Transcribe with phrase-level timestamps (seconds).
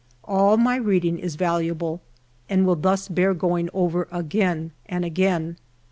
[0.23, 2.01] All my reading is valuable,
[2.49, 5.57] and will thus bear going over again and again.